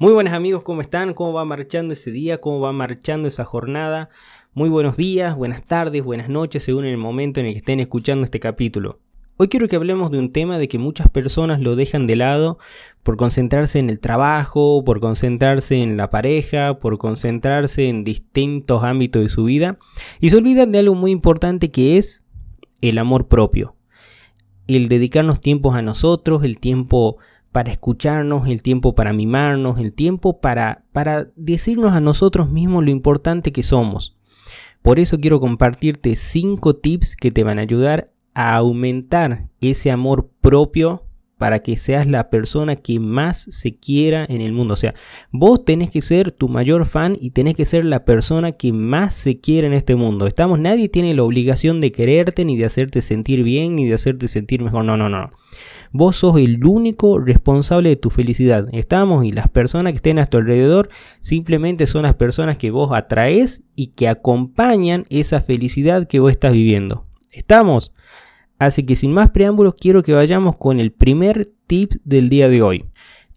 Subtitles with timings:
[0.00, 1.12] Muy buenos amigos, ¿cómo están?
[1.12, 2.40] ¿Cómo va marchando ese día?
[2.40, 4.10] ¿Cómo va marchando esa jornada?
[4.54, 8.22] Muy buenos días, buenas tardes, buenas noches, según el momento en el que estén escuchando
[8.22, 9.00] este capítulo.
[9.38, 12.58] Hoy quiero que hablemos de un tema de que muchas personas lo dejan de lado
[13.02, 19.20] por concentrarse en el trabajo, por concentrarse en la pareja, por concentrarse en distintos ámbitos
[19.24, 19.78] de su vida
[20.20, 22.22] y se olvidan de algo muy importante que es
[22.82, 23.74] el amor propio.
[24.68, 27.16] El dedicarnos tiempos a nosotros, el tiempo
[27.52, 32.90] para escucharnos, el tiempo para mimarnos, el tiempo para, para decirnos a nosotros mismos lo
[32.90, 34.16] importante que somos.
[34.82, 40.30] Por eso quiero compartirte 5 tips que te van a ayudar a aumentar ese amor
[40.40, 41.04] propio
[41.38, 44.74] para que seas la persona que más se quiera en el mundo.
[44.74, 44.94] O sea,
[45.30, 49.14] vos tenés que ser tu mayor fan y tenés que ser la persona que más
[49.14, 50.26] se quiere en este mundo.
[50.26, 54.26] Estamos, nadie tiene la obligación de quererte, ni de hacerte sentir bien, ni de hacerte
[54.28, 54.84] sentir mejor.
[54.84, 55.30] No, no, no.
[55.92, 58.68] Vos sos el único responsable de tu felicidad.
[58.72, 62.90] Estamos y las personas que estén a tu alrededor simplemente son las personas que vos
[62.92, 67.06] atraes y que acompañan esa felicidad que vos estás viviendo.
[67.32, 67.92] ¿Estamos?
[68.58, 72.62] Así que sin más preámbulos quiero que vayamos con el primer tip del día de
[72.62, 72.84] hoy.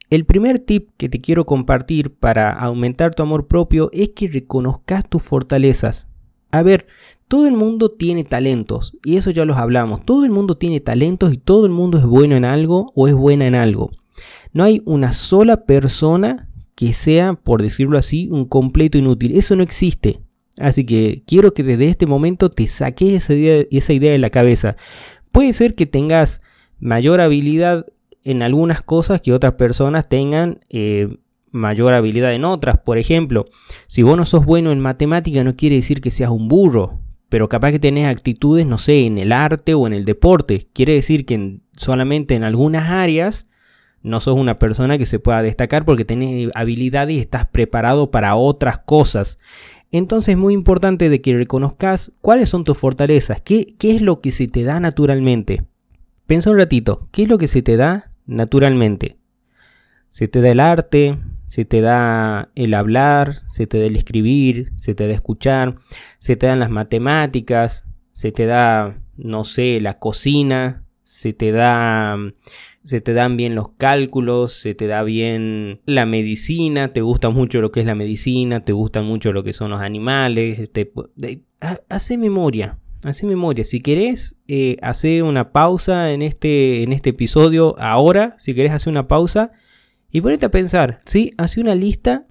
[0.09, 5.07] El primer tip que te quiero compartir para aumentar tu amor propio es que reconozcas
[5.07, 6.10] tus fortalezas.
[6.51, 6.87] A ver,
[7.27, 10.05] todo el mundo tiene talentos y eso ya los hablamos.
[10.05, 13.13] Todo el mundo tiene talentos y todo el mundo es bueno en algo o es
[13.13, 13.91] buena en algo.
[14.53, 19.37] No hay una sola persona que sea, por decirlo así, un completo inútil.
[19.37, 20.19] Eso no existe.
[20.57, 24.75] Así que quiero que desde este momento te saques esa idea, de la cabeza.
[25.31, 26.41] Puede ser que tengas
[26.79, 27.85] mayor habilidad
[28.23, 31.17] en algunas cosas que otras personas tengan eh,
[31.51, 32.79] mayor habilidad en otras.
[32.79, 33.45] Por ejemplo,
[33.87, 36.99] si vos no sos bueno en matemática no quiere decir que seas un burro,
[37.29, 40.67] pero capaz que tenés actitudes, no sé, en el arte o en el deporte.
[40.73, 43.47] Quiere decir que solamente en algunas áreas
[44.03, 48.35] no sos una persona que se pueda destacar porque tenés habilidades y estás preparado para
[48.35, 49.37] otras cosas.
[49.91, 54.21] Entonces es muy importante de que reconozcas cuáles son tus fortalezas, qué, qué es lo
[54.21, 55.65] que se te da naturalmente.
[56.25, 59.17] Pensa un ratito, ¿qué es lo que se te da naturalmente?
[60.09, 61.17] Se te da el arte,
[61.51, 65.75] se te da el hablar, se te da el escribir, se te da escuchar,
[66.17, 72.17] se te dan las matemáticas, se te da, no sé, la cocina, se te da
[72.85, 77.59] se te dan bien los cálculos, se te da bien la medicina, te gusta mucho
[77.59, 80.93] lo que es la medicina, te gusta mucho lo que son los animales, te,
[81.89, 83.65] hace memoria, hace memoria.
[83.65, 88.89] Si querés, eh, hace una pausa en este, en este episodio ahora, si querés hacer
[88.89, 89.51] una pausa
[90.11, 91.33] y ponete a pensar, ¿sí?
[91.37, 92.23] Hace una lista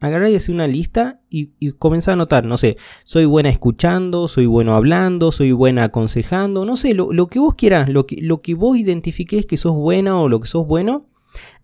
[0.00, 4.28] agarrar y hacer una lista y, y, comenzar a notar, no sé, soy buena escuchando,
[4.28, 8.16] soy bueno hablando, soy buena aconsejando, no sé, lo, lo que vos quieras, lo que,
[8.22, 11.06] lo que vos identifiques que sos buena o lo que sos bueno,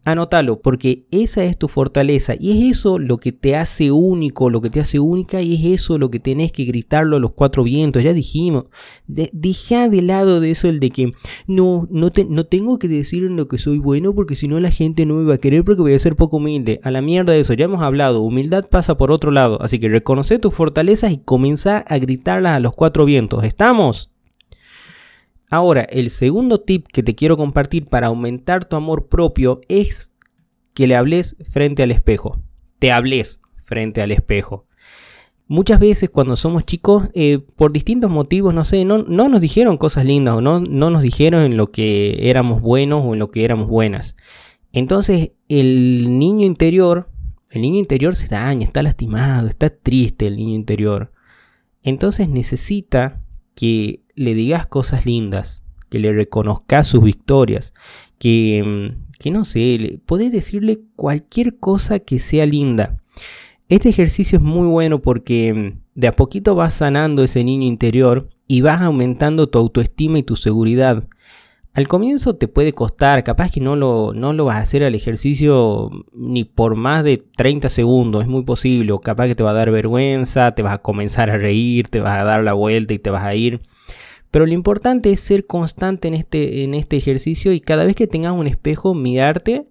[0.07, 4.61] Anótalo, porque esa es tu fortaleza y es eso lo que te hace único, lo
[4.61, 7.65] que te hace única y es eso lo que tenés que gritarlo a los cuatro
[7.65, 8.03] vientos.
[8.03, 8.67] Ya dijimos,
[9.07, 11.13] deja de lado de eso el de que
[11.47, 14.61] no, no, te, no tengo que decir en lo que soy bueno porque si no
[14.61, 16.81] la gente no me va a querer porque voy a ser poco humilde.
[16.83, 19.63] A la mierda de eso, ya hemos hablado, humildad pasa por otro lado.
[19.63, 23.43] Así que reconoce tus fortalezas y comienza a gritarlas a los cuatro vientos.
[23.43, 24.14] ¿Estamos?
[25.55, 30.13] Ahora, el segundo tip que te quiero compartir para aumentar tu amor propio es
[30.75, 32.43] que le hables frente al espejo.
[32.81, 34.67] Te hables frente al espejo.
[35.47, 39.79] Muchas veces cuando somos chicos, eh, por distintos motivos, no sé, no, no, nos dijeron
[39.79, 43.31] cosas lindas o no, no nos dijeron en lo que éramos buenos o en lo
[43.31, 44.17] que éramos buenas.
[44.73, 47.11] Entonces el niño interior,
[47.53, 51.13] el niño interior se daña, está lastimado, está triste el niño interior.
[51.85, 53.21] Entonces necesita
[53.55, 57.75] que le digas cosas lindas, que le reconozcas sus victorias,
[58.19, 63.01] que, mm, que no sé, podés decirle cualquier cosa que sea linda.
[63.69, 68.29] Este ejercicio es muy bueno porque mm, de a poquito vas sanando ese niño interior
[68.47, 71.09] y vas aumentando tu autoestima y tu seguridad.
[71.75, 74.95] Al comienzo te puede costar, capaz que no lo, no lo vas a hacer al
[74.95, 79.51] ejercicio ni por más de 30 segundos, es muy posible, o capaz que te va
[79.51, 82.95] a dar vergüenza, te vas a comenzar a reír, te vas a dar la vuelta
[82.95, 83.61] y te vas a ir.
[84.31, 88.07] Pero lo importante es ser constante en este, en este ejercicio y cada vez que
[88.07, 89.67] tengas un espejo, mirarte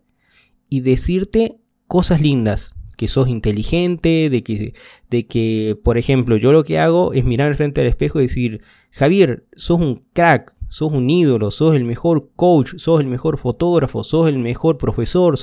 [0.68, 1.58] y decirte
[1.88, 4.74] cosas lindas, que sos inteligente, de que,
[5.10, 8.62] de que, por ejemplo, yo lo que hago es mirar frente al espejo y decir,
[8.92, 14.04] Javier, sos un crack, sos un ídolo, sos el mejor coach, sos el mejor fotógrafo,
[14.04, 15.38] sos el mejor profesor,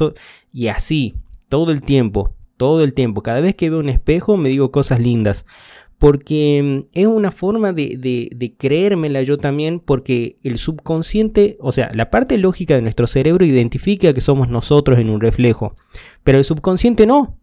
[0.52, 1.14] y así,
[1.48, 3.22] todo el tiempo, todo el tiempo.
[3.22, 5.46] Cada vez que veo un espejo me digo cosas lindas.
[5.98, 11.92] porque mm, es una forma de, de, creérmela yo también, porque el subconsciente, o sea,
[11.94, 15.76] la parte lógica de nuestro cerebro identifica que somos nosotros en un reflejo,
[16.24, 17.38] pero el subconsciente no,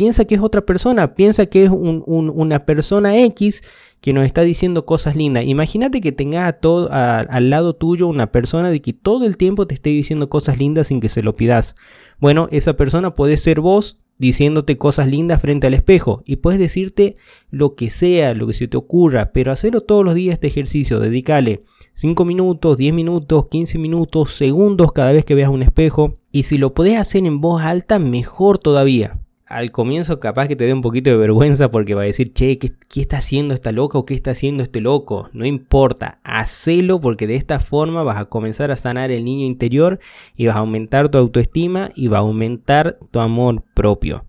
[0.00, 3.62] piensa que es otra persona, piensa que es una persona X
[4.00, 5.44] que nos está diciendo cosas lindas.
[5.44, 9.74] Imagínate que tengas todo, al lado tuyo una persona de que todo el tiempo te
[9.74, 11.74] esté diciendo cosas lindas sin que se lo pidas.
[12.18, 17.18] Bueno, esa persona puede ser vos diciéndote cosas lindas frente al espejo y puedes decirte
[17.50, 20.98] lo que sea, lo que se te ocurra, pero hacerlo todos los días este ejercicio,
[20.98, 26.44] dedícale 5 minutos, 10 minutos, 15 minutos, segundos cada vez que veas un espejo y
[26.44, 29.19] si lo podés hacer en voz alta, mejor todavía
[29.50, 32.56] al comienzo capaz que te dé un poquito de vergüenza porque va a decir, che,
[32.58, 35.28] ¿qué, está haciendo esta loca o qué está haciendo este loco?
[35.32, 39.98] No importa, hacelo porque de esta forma vas a comenzar a sanar el niño interior
[40.36, 44.24] y vas a aumentar tu autoestima y va a aumentar tu amor propio.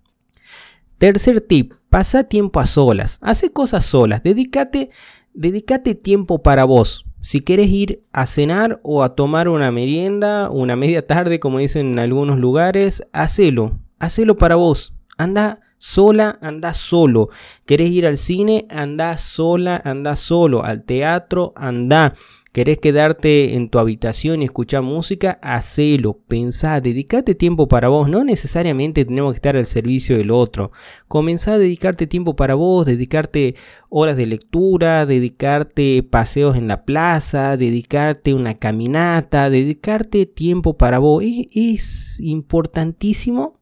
[0.98, 4.90] Tercer tip, pasa tiempo a solas, hace cosas solas, dedícate,
[5.36, 7.06] dedícate tiempo para vos.
[7.22, 11.92] Si quieres ir a cenar o a tomar una merienda, una media tarde, como dicen
[11.92, 17.30] en algunos lugares, hacelo, hacelo para vos Anda sola, anda solo.
[17.66, 18.68] ¿Querés ir al cine?
[18.70, 20.64] Anda sola, anda solo.
[20.64, 22.14] Al teatro, anda.
[22.54, 25.40] ¿Querés quedarte en tu habitación y escuchar música?
[25.42, 28.10] Hacelo, pensá, dedicate tiempo para vos.
[28.10, 30.74] No necesariamente tenemos que estar al servicio del otro.
[31.08, 33.56] Comenzá a dedicarte tiempo para vos, dedicarte
[33.88, 41.24] horas de lectura, dedicarte paseos en la plaza, dedicarte una caminata, dedicarte tiempo para vos.
[41.24, 43.61] Es, es importantísimo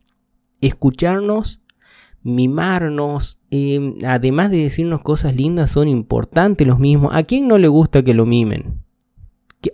[0.61, 1.61] escucharnos,
[2.23, 7.11] mimarnos, em, además de decirnos cosas lindas, son importantes los mismos.
[7.13, 8.81] ¿A quién no le gusta que lo mimen?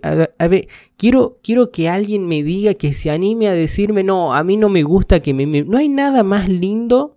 [0.02, 4.42] A, ver, quiero, quiero que alguien me diga que se anime a decirme, no, a
[4.42, 5.70] mí no me gusta que me mimen.
[5.70, 7.15] No hay nada más lindo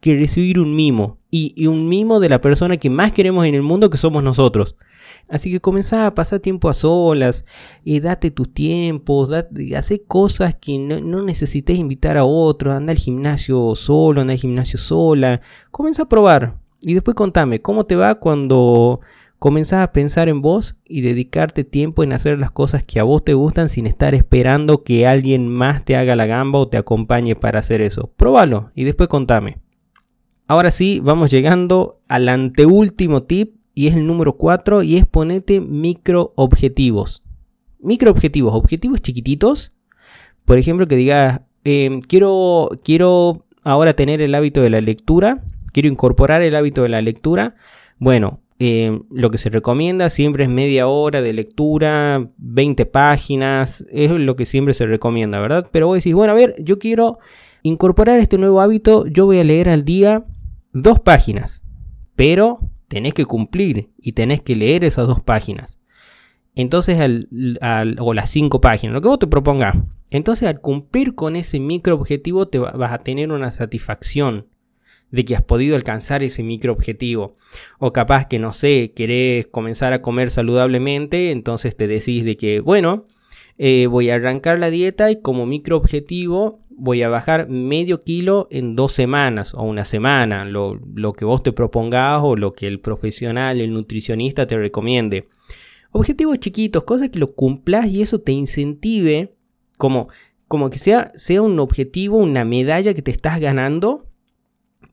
[0.00, 1.18] que recibir un mimo.
[1.32, 4.76] y un mimo de la persona que más queremos en el mundo que somos nosotros.
[5.28, 7.44] Así que comenzá a pasar tiempo a solas,
[7.84, 13.74] y date tus tiempos, date, cosas que no, necesites invitar a otros, anda al gimnasio
[13.76, 19.00] solo, anda al gimnasio sola, comienza a probar y después contame cómo te va cuando
[19.38, 23.24] comenzás a pensar en vos y dedicarte tiempo en hacer las cosas que a vos
[23.24, 27.36] te gustan sin estar esperando que alguien más te haga la gamba o te acompañe
[27.36, 28.10] para hacer eso.
[28.16, 29.58] Próbalo y después contame.
[30.50, 35.60] Ahora sí, vamos llegando al anteúltimo tip y es el número 4 y es ponete
[35.60, 37.22] micro objetivos.
[37.78, 39.72] Micro objetivos, objetivos chiquititos.
[40.44, 45.88] Por ejemplo, que digas, em, quiero, quiero ahora tener el hábito de la lectura, quiero
[45.88, 47.54] incorporar el hábito de la lectura.
[48.00, 54.10] Bueno, em, lo que se recomienda siempre es media hora de lectura, 20 páginas, es
[54.10, 55.68] lo que siempre se recomienda, ¿verdad?
[55.70, 57.20] Pero vos decís, bueno, a ver, yo quiero
[57.62, 60.24] incorporar este nuevo hábito, yo voy a leer al día
[60.72, 61.62] dos páginas,
[62.16, 65.78] pero tenés que cumplir y tenés que leer esas dos páginas.
[66.54, 69.76] Entonces, al, o las cinco páginas, lo que vos te propongas.
[70.10, 74.48] Entonces, al cumplir con ese micro objetivo, te vas a tener una satisfacción
[75.10, 77.36] de que has podido alcanzar ese micro objetivo.
[77.78, 82.60] O capaz que, no sé, querés comenzar a comer saludablemente, entonces te decís de que,
[82.60, 83.06] bueno,
[83.58, 88.48] eh, voy a arrancar la dieta y como micro objetivo voy a bajar medio kilo
[88.50, 90.80] en dos semanas o una semana, lo,
[91.16, 95.28] que vos te propongas o lo que el profesional, el nutricionista te recomiende.
[95.92, 99.34] Objetivos chiquitos, cosas que lo cumplas y eso te incentive
[99.76, 100.08] como,
[100.48, 104.06] como que sea, sea un objetivo, una medalla que te estás ganando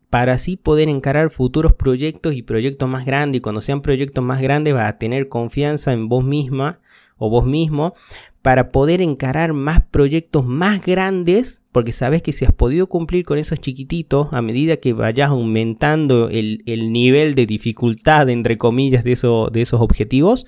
[0.09, 3.39] para así poder encarar futuros proyectos y proyectos más grandes.
[3.39, 6.81] Y cuando sean proyectos más grandes vas a tener confianza en vos misma
[7.17, 7.93] o vos mismo
[8.41, 13.37] para poder encarar más proyectos más grandes, porque sabes que si has podido cumplir con
[13.37, 19.17] esos chiquititos, a medida que vayas aumentando el, nivel de dificultad, entre comillas, de,
[19.51, 20.45] de esos objetivos,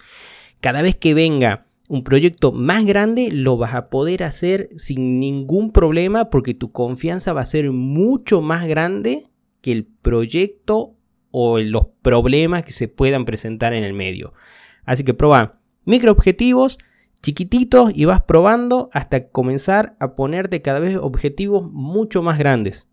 [0.61, 5.71] cada vez que venga un proyecto más grande, lo vas a poder hacer sin ningún
[5.71, 9.25] problema, porque tu confianza va a ser mucho más grande
[9.61, 10.95] que el proyecto
[11.31, 14.33] o los problemas que se puedan presentar en el medio.
[14.85, 15.58] Así que prueba
[15.89, 16.77] micro objetivos
[17.21, 22.87] chiquititos y vas probando hasta comenzar a ponerte cada vez objetivos mucho más grandes.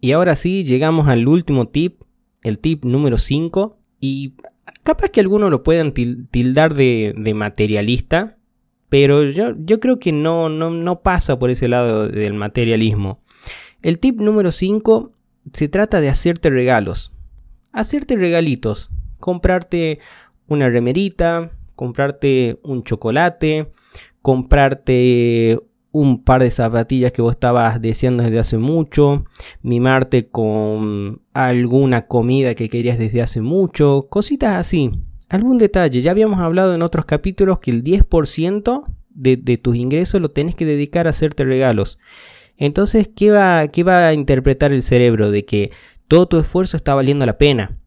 [0.00, 2.02] Y ahora sí, llegamos al último tip,
[2.42, 3.78] el tip número 5.
[3.98, 4.34] Y
[4.82, 8.36] capaz que algunos lo puedan tildar de, materialista,
[8.88, 13.22] pero yo, yo creo que no, no, no, pasa por ese lado del materialismo.
[13.82, 15.12] El tip número 5
[15.52, 17.12] se trata de hacerte regalos.
[17.72, 18.90] Hacerte regalitos.
[19.18, 19.98] Comprarte
[20.46, 23.70] una remerita, comprarte un chocolate,
[24.22, 25.58] comprarte
[25.92, 29.24] un par de zapatillas que vos estabas deseando desde hace mucho,
[29.62, 34.90] mimarte con alguna comida que querías desde hace mucho, cositas así.
[35.28, 40.20] Algún detalle, ya habíamos hablado en otros capítulos que el 10% de, de tus ingresos
[40.20, 41.98] lo tenés que dedicar a hacerte regalos.
[42.58, 45.30] Entonces, ¿qué va, ¿qué va a interpretar el cerebro?
[45.30, 45.72] De que
[46.08, 47.78] todo tu esfuerzo está valiendo la pena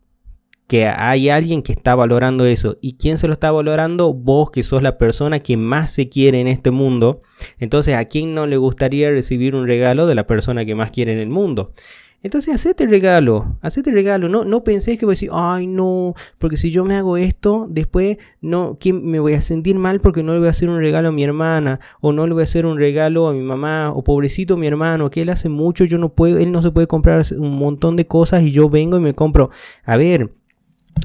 [0.70, 2.78] que hay alguien que está valorando eso.
[2.80, 4.14] ¿Y quién se lo está valorando?
[4.14, 7.24] Vos que sos la persona que más se quiere en este mundo.
[7.58, 11.12] Entonces, ¿a quién no le gustaría recibir un regalo de la persona que más quiere
[11.12, 11.74] en el mundo?
[12.22, 16.70] Entonces, hacete regalo, hacete regalo, no, no que voy a decir, ay no, porque si
[16.70, 20.50] yo me hago esto, después no, me voy a sentir mal porque no le voy
[20.50, 23.28] a hacer un regalo a mi hermana, o no le voy a hacer un regalo
[23.28, 26.52] a mi mamá, o pobrecito mi hermano, que él hace mucho, yo no puedo, él
[26.52, 29.50] no se puede comprar un montón de cosas y yo vengo y me compro.
[29.84, 30.30] A ver,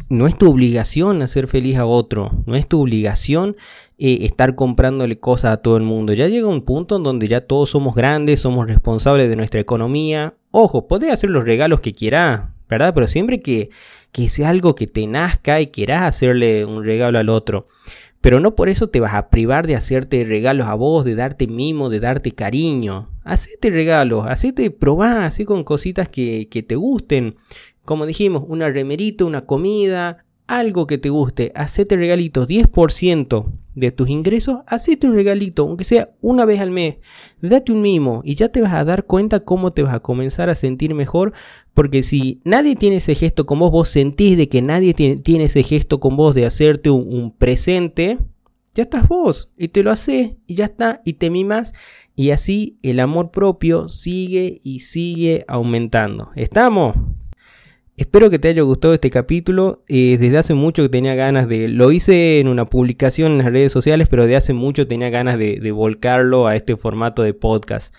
[0.09, 3.57] no es tu obligación hacer feliz a otro, no es tu obligación
[3.99, 6.13] eh, estar comprándole cosas a todo el mundo.
[6.13, 10.35] Ya llega un punto en donde ya todos somos grandes, somos responsables de nuestra economía.
[10.51, 12.93] Ojo, podés hacer los regalos que quieras, ¿verdad?
[12.95, 13.71] Pero siempre que,
[14.13, 17.67] que sea algo que te nazca y quieras hacerle un regalo al otro.
[18.21, 21.47] Pero no por eso te vas a privar de hacerte regalos a vos, de darte
[21.47, 23.11] mimo, de darte cariño.
[23.23, 27.37] Hacete regalos, hacete probar así con cositas que, que te gusten.
[27.85, 34.09] Como dijimos, una remerita, una comida, algo que te guste, hacete regalitos, 10% de tus
[34.09, 36.97] ingresos, hacete un regalito, aunque sea una vez al mes,
[37.41, 40.51] date un mimo y ya te vas a dar cuenta cómo te vas a comenzar
[40.51, 41.33] a sentir mejor,
[41.73, 45.63] porque si nadie tiene ese gesto con vos, vos sentís de que nadie tiene, ese
[45.63, 48.19] gesto con vos de hacerte un, un presente,
[48.75, 51.75] ya estás vos y te lo haces y ya está y te mimas
[52.17, 56.31] y así el amor propio sigue y sigue aumentando.
[56.35, 56.97] ¿Estamos?
[57.97, 59.85] Espero que te haya gustado este capítulo.
[59.87, 61.69] Eh, desde hace mucho que tenía ganas de...
[61.69, 65.39] Lo hice en una publicación en las redes sociales, pero de hace mucho tenía ganas
[65.39, 67.95] de, de volcarlo a este formato de podcast.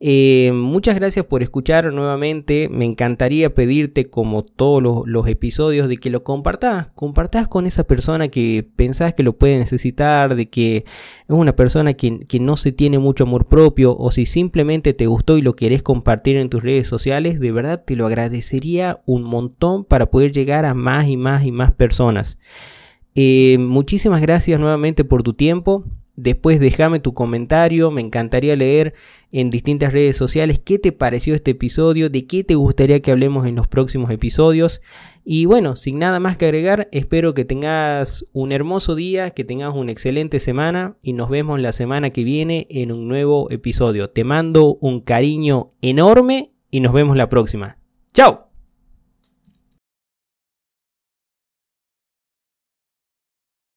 [0.00, 2.68] Eh, muchas gracias por escuchar nuevamente.
[2.70, 6.88] Me encantaría pedirte, como todos los, episodios, de que lo compartas.
[6.94, 10.84] Compartas con esa persona que pensás que lo puede necesitar, de que es
[11.28, 15.42] una persona que, no se tiene mucho amor propio, o si simplemente te gustó y
[15.42, 20.06] lo querés compartir en tus redes sociales, de verdad te lo agradecería un montón para
[20.06, 22.38] poder llegar a más y más y más personas.
[23.16, 25.84] Eh, muchísimas gracias nuevamente por tu tiempo.
[26.20, 28.92] Después déjame tu comentario, me encantaría leer
[29.30, 33.46] en distintas redes sociales qué te pareció este episodio, de qué te gustaría que hablemos
[33.46, 34.82] en los próximos episodios.
[35.24, 39.76] Y bueno, sin nada más que agregar, espero que tengas un hermoso día, que tengas
[39.76, 44.10] una excelente semana y nos vemos la semana que viene en un nuevo episodio.
[44.10, 47.78] Te mando un cariño enorme y nos vemos la próxima.
[48.12, 48.47] ¡Chao!